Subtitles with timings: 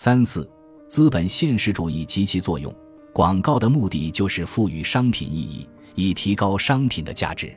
[0.00, 0.48] 三四，
[0.86, 2.72] 资本现实主义及其作用。
[3.12, 7.52] 广告的目的就是赋予商品意义，以提高商品的价值。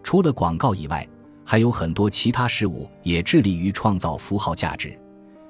[0.00, 1.04] 除了广告以外，
[1.44, 4.96] 还有很多其他事物也致力于创造符号价值，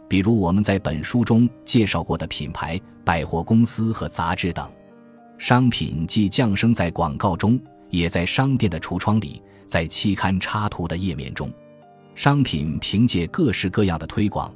[0.08, 4.66] 比如我们在本书中介绍过的品牌、百货公司和杂志等。
[5.36, 7.60] 商品既降生在广告中，
[7.90, 11.52] 也在商店的橱窗里，在期刊插图的页面中。
[12.14, 14.50] 商品凭借各式各样的推广，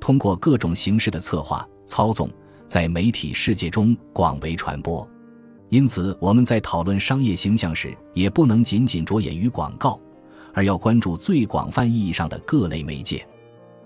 [0.00, 2.28] 通过各种形式的策划、操纵，
[2.66, 5.08] 在媒体世界中广为传播。
[5.68, 10.00] 因此，我们在讨论商业形象时，也不能仅仅着眼于广告，
[10.54, 13.26] 而要关注最广泛意义上的各类媒介。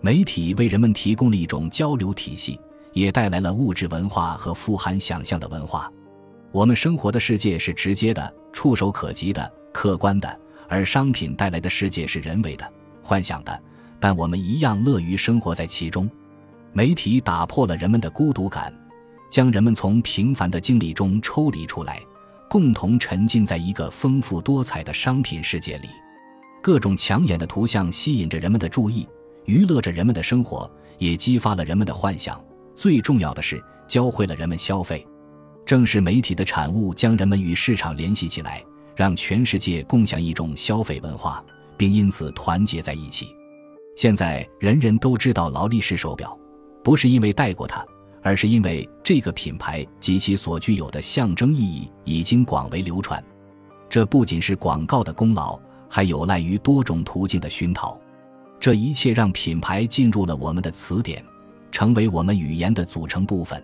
[0.00, 2.58] 媒体为人们提供了一种交流体系，
[2.92, 5.90] 也带来了物质文化和富含想象的文化。
[6.52, 12.72] 我们生活的世界是直接的、触手可及的、客观的，而商品带来的世界是人为的。
[13.02, 13.60] 幻想的，
[14.02, 16.10] 但我们一样乐于生活在其中。
[16.72, 18.74] 媒体打破了人们的孤独感，
[19.30, 22.02] 将人们从平凡的经历中抽离出来，
[22.50, 25.88] 共同沉浸在一个丰富多彩的商品世界里。
[26.60, 29.06] 各种抢眼的图像吸引着人们的注意，
[29.44, 32.42] 娱乐着人们的生活，也激发了人们的幻想。
[32.74, 35.06] 最重要的是，教会了人们消费。
[35.64, 38.64] 正是媒体的产物，将人们与市场联系起来，
[38.96, 41.40] 让全世界共享一种消费文化。
[41.74, 43.34] 并因此团结在一起。
[43.94, 46.36] 现在人人都知道劳力士手表，
[46.82, 47.84] 不是因为戴过它，
[48.22, 53.22] 而是因为这个品牌及其所具有的象征意义已经广为流传。
[53.90, 58.00] 这不仅是广告的功劳，还有赖于多种途径的熏陶。
[58.58, 61.22] 这一切让品牌进入了我们的词典，
[61.70, 63.62] 成为我们语言的组成部分。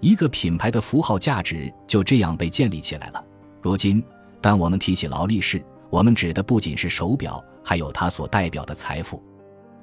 [0.00, 3.24] 一个品牌的符号价值就这样被建立起来了。
[3.62, 4.04] 如今，
[4.42, 9.22] 当我们提起劳力士，我们指的不仅是手表，还有它所代表的财富。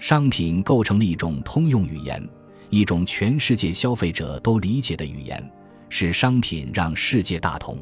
[0.01, 2.27] 商品构成了一种通用语言，
[2.71, 5.51] 一种全世界消费者都理解的语言，
[5.89, 7.77] 使商品让世界大同。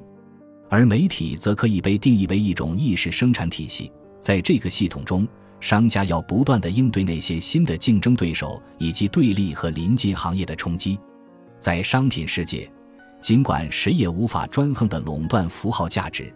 [0.69, 3.89] 而媒体则可以被定义为一种意识生产体系，
[4.19, 5.25] 在这个系统中，
[5.61, 10.99] 商家要不断地应对那些新的竞争对手以及对立和临近行业的冲击。
[11.57, 12.69] 在商品世界，
[13.21, 16.31] 尽管谁也无法专横地垄断符号价值。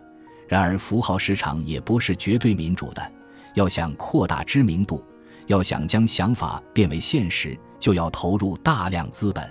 [0.48, 3.12] 然而，符号市场也不是绝对民主的。
[3.54, 5.04] 要想扩大知名度，
[5.48, 9.50] 要想将想法变为现实，就要投入大量资本。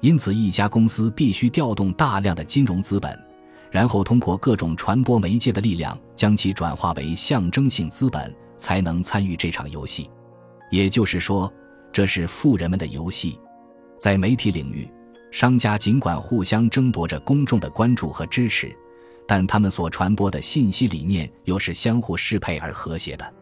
[0.00, 3.18] 因此，一家公司必须调动大量的金融资本，
[3.70, 10.10] 然后通过各种传播媒介的力量，将其转化为象征性资本，才能参与这场游戏。
[10.70, 11.52] 也就是说，
[11.92, 13.38] 这是富人们的游戏。
[13.98, 14.88] 在媒体领域，
[15.30, 18.74] 商家尽管互相争夺着公众的关注和支持。
[19.24, 23.32] 但他们所传播的信息理念又是相互适配而和谐的，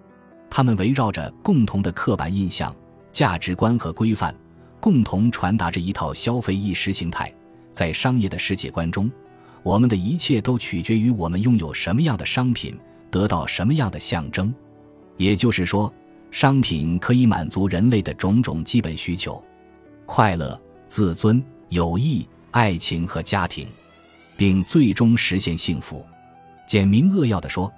[0.51, 2.75] 他们围绕着共同的刻板印象、
[3.13, 4.35] 价值观和规范，
[4.81, 7.33] 共同传达着一套消费意识形态。
[7.73, 9.11] 在商业的世界观中，
[9.63, 12.77] 我们的一切都取决于我们拥有什么样的商品，
[13.11, 14.53] 得到什么样的象征。
[15.17, 15.91] 也就是说，
[16.31, 19.43] 商品可以满足人类的种种基本需求：
[20.05, 23.69] 快乐、自尊、友谊、爱情和家庭。
[24.41, 26.03] 并最终实现幸福。
[26.67, 27.71] 简明扼要地说，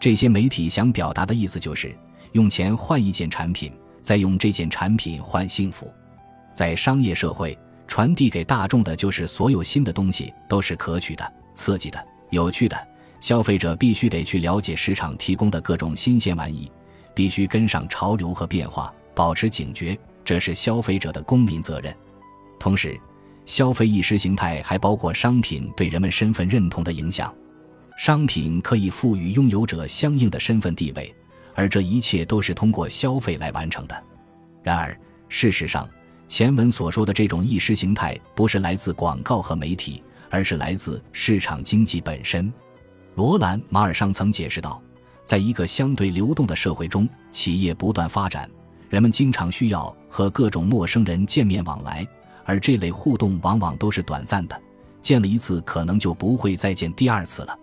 [0.00, 1.96] 这些媒体想表达的意思就是
[2.32, 3.72] 用钱换一件产品，
[4.02, 5.92] 再用这件产品换幸福。
[6.52, 7.56] 在商业社会，
[7.86, 12.76] 传递给大众的就是所有新的东西都是可取的、刺激的、有趣的。
[13.20, 16.70] 消费者必须得去了解市场提供的各种新鲜玩意，
[17.14, 21.92] 必须跟上潮流和变化，保持警觉，这是消费者的公民责任。
[22.60, 22.96] 同时，
[23.44, 27.34] 消费意识形态还包括商品对人们身份认同的影响，
[27.96, 31.12] 商品可以赋予拥有者相应的身份地位，
[31.58, 34.04] 而这一切都是通过消费来完成的。
[34.62, 34.96] 然而，
[35.28, 35.88] 事实上，
[36.28, 42.52] 前文所说的这种意识形态不是来自广告和媒体，而是来自市场经济本身。
[43.16, 44.80] 罗兰·马尔尚曾解释道，
[45.24, 48.48] 在一个相对流动的社会中，企业不断发展，
[48.88, 52.06] 人们经常需要和各种陌生人见面往来。
[52.44, 54.62] 而这类互动往往都是短暂的，
[55.02, 57.58] 见了一次可能就不会再见第二次了。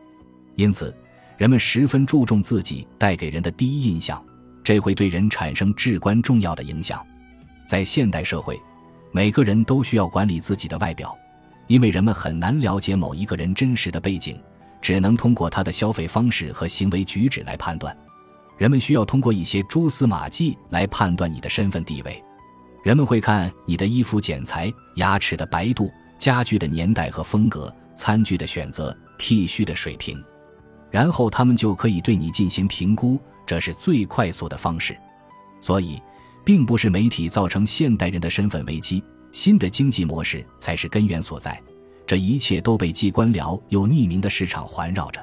[0.56, 0.94] 因此，
[1.38, 4.24] 人们十分注重自己带给人的第一印象，
[4.64, 7.06] 这会对人产生至关重要的影响。
[7.68, 8.60] 在现代社会，
[9.12, 11.18] 每个人都需要管理自己的外表，
[11.68, 14.40] 因为人们很难了解某一个人真实的背景，
[14.82, 17.96] 只能通过他的消费方式和行为举止来判断。
[18.58, 22.24] 人们需要通过一些蛛丝马迹来判断你的身份地位。
[22.84, 30.24] 人们会看你的衣服剪裁、牙齿的白度、家具的年代和风格、餐具的选择、剃须的水平，
[30.96, 34.98] 然后他们就可以对你进行评估，这是最快速的方式。
[35.60, 36.02] 所以，
[36.46, 39.04] 并不是媒体造成现代人的身份危机，
[39.34, 41.62] 新的经济模式才是根源所在。
[42.08, 45.22] 这一切都被既官僚又匿名的市场环绕着。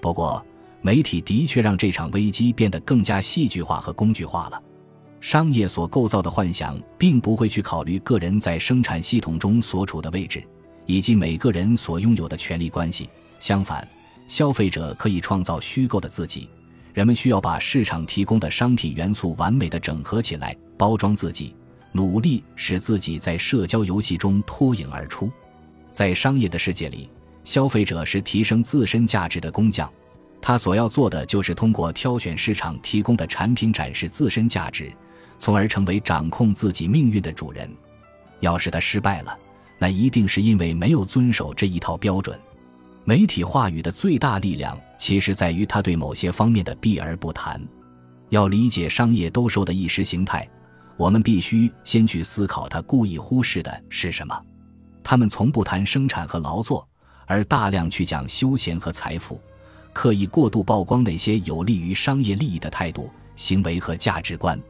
[0.00, 0.46] 不过，
[0.80, 4.62] 媒体的确让这场危机变得更加戏剧化和工具化了。
[5.20, 10.40] 商业所构造的幻想，并不会去考虑个人在生产系统中所处的位置，
[10.86, 13.10] 以及每个人所拥有的权利关系。
[13.40, 13.88] 相反，
[14.30, 16.48] 消费者可以创造虚构的自己。
[16.94, 21.52] 人们需要把市场提供的商品元素完美的整合起来，包装自己，
[21.90, 25.28] 努力使自己在社交游戏中脱颖而出。
[25.90, 27.10] 在商业的世界里，
[27.42, 29.90] 消费者是提升自身价值的工匠，
[30.40, 34.92] 他所要做的就是通过挑选市场提供的产品展示自身价值。
[35.38, 37.68] 从而成为掌控自己命运的主人。
[38.38, 39.36] 要是他失败了，
[39.76, 42.38] 那一定是因为没有遵守这一套标准。
[43.04, 47.60] 媒体话语的最大力量，其实在于他对某些方面的避而不谈。
[48.28, 50.48] 要理解商业兜售的意识形态，
[50.96, 54.40] 我们必须先去思考他故意忽视的是什么。
[55.02, 56.86] 他们从不谈生产和劳作，
[57.26, 59.40] 而大量去讲休闲和财富，
[59.92, 64.60] 刻意过度曝光那些有利于商业利益的态度、行为和价值观。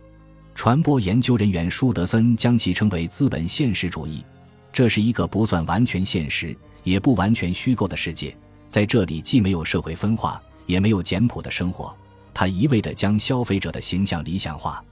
[0.55, 4.25] 传播研究人员舒德森将其称为资本现实主义，
[4.73, 8.37] 这是一个不算完全现实，也不完全虚构的世界。
[8.69, 11.95] 在这里，既没有社会分化，也没有简朴的生活。
[12.33, 14.83] 他一味地将消费者的形象理想化，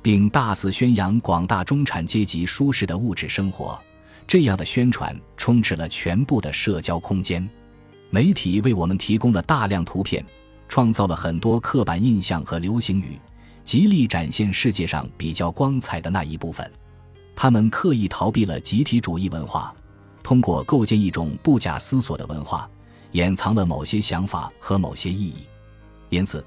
[0.00, 3.78] 并大肆宣扬广大中产阶级舒适的物质生活。
[4.26, 7.48] 这样的宣传充斥了全部的社交空间。
[8.10, 10.24] 媒体为我们提供了大量图片，
[10.68, 13.18] 创造了很多刻板印象和流行语。
[13.64, 16.70] 极力展现世界上比较光彩的那一部分，
[17.34, 19.74] 他们刻意逃避了集体主义文化，
[20.26, 22.68] 通过构建一种不假思索的文化，
[23.12, 25.46] 掩藏了某些想法和某些意义。
[26.08, 26.44] 因此，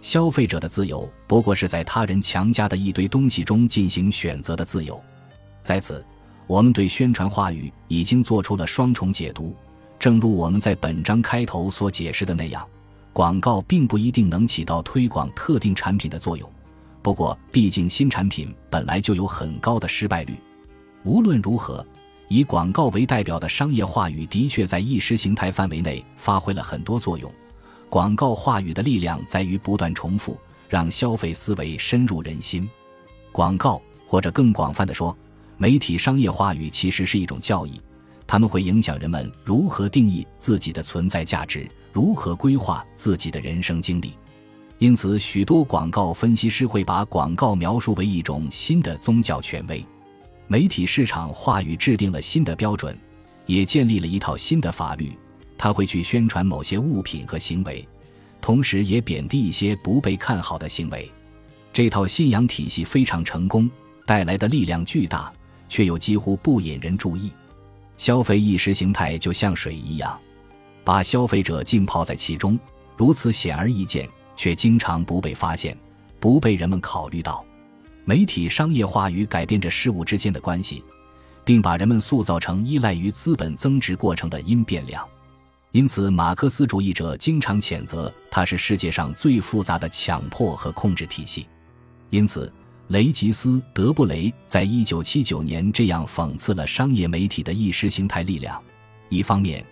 [0.00, 4.98] 消费者的自由不过是在他人强加的一堆东西中进行选择的自由。
[5.60, 6.02] 在此，
[6.46, 9.54] 我们对宣传话语已经做出了双重解读。
[9.98, 12.66] 正如我们在本章开头所解释的那样，
[13.12, 16.50] 广告并不一定能起到推广特定产品的作用。
[17.02, 20.34] 不过，毕竟新产品本来就有很高的失败率。
[21.04, 21.86] 无论如何，
[22.28, 27.32] 以广告为代表的商业话语的确在意识形态范围内发挥了很多作用。
[27.88, 30.38] 广告话语的力量在于不断重复，
[30.68, 32.68] 让消费思维深入人心。
[33.32, 35.16] 广告，或者更广泛的说，
[35.56, 37.80] 媒体商业话语其实是一种教义，
[38.26, 44.12] 他们会影响人们如何定义自己的存在价值，如何规划自己的人生经历。
[44.76, 49.82] 因此，许多广告分析师会把广告描述为一种新的宗教权威。
[50.48, 52.98] 媒体市场话语制定了新的标准，
[53.46, 55.16] 也建立了一套新的法律。
[55.58, 57.86] 他会去宣传某些物品和行为，
[58.40, 61.10] 同时也贬低一些不被看好的行为。
[61.72, 63.70] 这套信仰体系非常成功，
[64.06, 65.32] 带来的力量巨大，
[65.68, 67.30] 却又几乎不引人注意。
[67.96, 70.18] 消费意识形态就像水一样，
[70.82, 72.58] 把消费者浸泡在其中，
[72.96, 74.08] 如此显而易见。
[74.34, 75.76] 却经常不被发现，
[76.20, 77.44] 不被人们考虑到。
[78.08, 80.82] 媒体商业化与改变着事物之间的关系，
[81.44, 85.06] 并把人们塑造成依赖于资本增值过程的因变量。
[85.72, 91.46] 因此，马克思主义者经常谴责它是世界上最复杂的强迫和控制体系。
[92.08, 92.50] 因此，
[92.86, 98.58] 雷吉斯·德布雷在一九七九年这样讽刺了商业媒体的意识形态力量：
[99.10, 99.62] 一方面，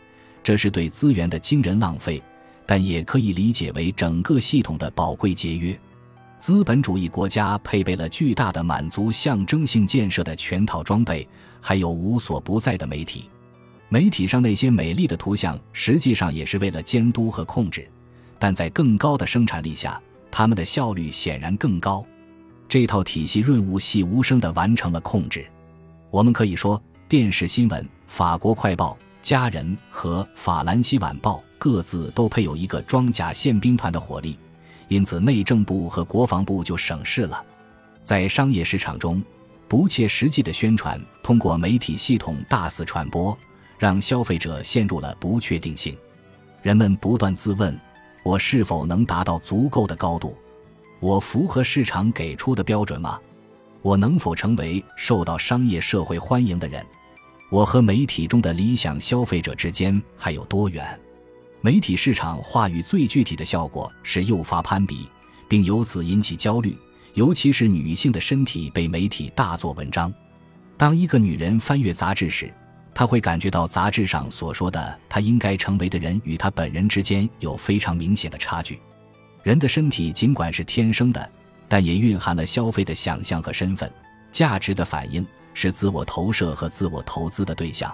[0.45, 2.23] 这是对资源的惊人浪费。
[2.66, 5.75] 但也可以理解为整个系统的宝贵节约。
[6.38, 11.26] 资本主义国家配备了巨大的满足象征性建设的全套装备，
[11.61, 13.31] 还有无所不在的媒体。
[13.88, 17.88] 媒体上那些美丽的图像，实际上也是为了监督和控制。
[18.38, 20.00] 但在更高的生产力下，
[20.31, 22.05] 他们的效率显然更高。
[22.69, 25.47] 这套体系润物细无声地完成了控制。
[26.11, 31.43] 我们可以说，电视新闻、法国快报、家人和法兰西晚报。
[31.59, 34.38] 各自都配有一个装甲宪兵团的火力，
[34.88, 37.45] 因此内政部和国防部就省事了。
[38.02, 39.23] 在商业市场中，
[39.66, 43.37] 不切实际的宣传通过媒体系统大肆传播，
[43.78, 45.97] 让消费者陷入了不确定性。
[46.62, 47.78] 人们不断自问：
[48.23, 50.37] 我是否能达到足够的高度？
[51.00, 53.21] 我符合市场给出的标准吗？
[53.83, 56.85] 我能否成为受到商业社会欢迎的人？
[57.50, 60.99] 我和媒体中的理想消费者之间还有多远？
[61.67, 65.09] 媒体市场话语最具体的效果是诱发攀比，
[65.49, 66.79] 并由此引起焦虑，
[67.15, 70.15] 尤其是女性的身体被媒体大做文章。
[70.77, 72.55] 当一个女人翻阅杂志时，
[72.95, 78.79] 她会感觉到杂志上所说的她应该成为的人与她本人之间有非常明显的差距。
[79.43, 81.29] 人的身体尽管是天生的，
[81.67, 83.93] 但也蕴含了消费的想象和身份、
[84.31, 87.93] 价值的反应、是自我投射和自我投资的对象。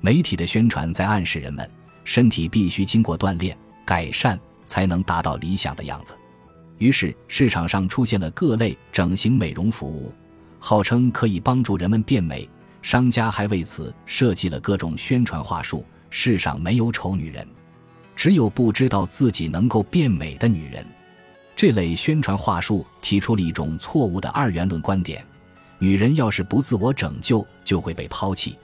[0.00, 1.68] 媒体的宣传在暗示人们，
[2.04, 6.14] 身体必须经过锻炼、改善，才能达到理想的样子。
[6.78, 10.12] 于是，市场上出现了各类整形美容服务，
[10.58, 12.48] 号称可以帮助人们变美。
[12.82, 15.84] 商家还为此设计了各种宣传话术。
[16.08, 17.46] 世上没有丑女人，
[18.16, 20.84] 只有不知道自己能够变美的女人。
[21.54, 25.24] 这类宣传话术提出了一种错误的二元论观点：
[25.78, 28.56] 女人要是不自我拯救，就会被抛弃。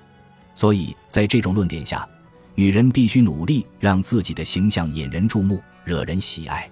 [0.55, 2.09] 所以在这种论点下，
[2.57, 6.69] 女人必须努力让自己的形象引人注目、惹人喜爱。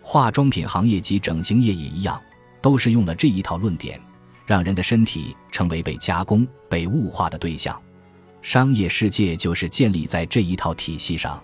[0.00, 2.18] 化妆品行业及整形业也一样，
[2.62, 4.00] 都是用了这一套论点，
[4.46, 7.78] 让人的身体成为被加工、被物化的对象。
[8.40, 11.42] 商业世界就是建立在这一套体系上，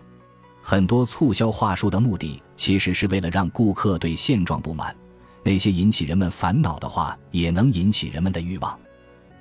[0.63, 4.97] 很多促销话术的目的其实是为了让顾客对现状不满，
[5.43, 8.79] 那些引起人们烦恼的话也能引起人们的欲望。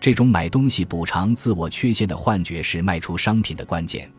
[0.01, 4.11] 这种买东西补偿自我缺陷的幻觉是卖出商品的关键。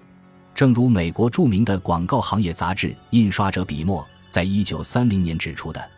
[0.55, 5.91] 正如美国著名的广告行业杂志《印刷者笔墨》在一九三零年指出的，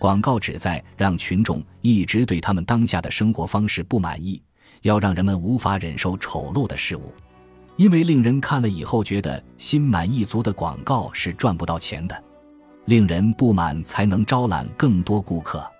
[0.00, 4.42] 广告旨在让群众一直对他们当下的生活方式不满意。
[4.82, 7.12] 要让人们无法忍受丑陋的事物，
[7.76, 12.24] 因为令人看了以后觉得心满意足的广告是赚不到钱的。
[12.86, 15.70] 令人不满才能招揽更多顾客。